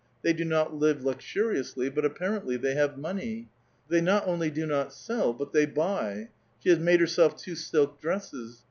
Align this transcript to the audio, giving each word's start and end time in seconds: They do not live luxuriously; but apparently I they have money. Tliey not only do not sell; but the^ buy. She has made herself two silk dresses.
They 0.23 0.33
do 0.33 0.43
not 0.45 0.73
live 0.73 1.03
luxuriously; 1.05 1.87
but 1.91 2.03
apparently 2.05 2.55
I 2.55 2.57
they 2.57 2.73
have 2.73 2.97
money. 2.97 3.49
Tliey 3.87 4.01
not 4.01 4.27
only 4.27 4.49
do 4.49 4.65
not 4.65 4.93
sell; 4.93 5.31
but 5.31 5.53
the^ 5.53 5.71
buy. 5.71 6.29
She 6.57 6.69
has 6.69 6.79
made 6.79 6.99
herself 7.01 7.35
two 7.37 7.53
silk 7.53 8.01
dresses. 8.01 8.59